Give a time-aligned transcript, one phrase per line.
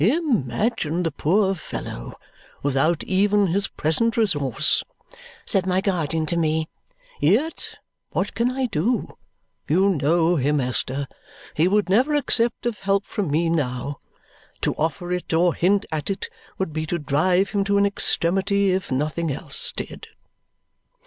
[0.03, 2.15] "Imagine the poor fellow
[2.63, 4.83] without even his present resource,"
[5.45, 6.67] said my guardian to me.
[7.19, 7.77] "Yet
[8.09, 9.15] what can I do?
[9.67, 11.07] You know him, Esther.
[11.53, 13.99] He would never accept of help from me now.
[14.61, 18.71] To offer it or hint at it would be to drive him to an extremity,
[18.71, 20.07] if nothing else did."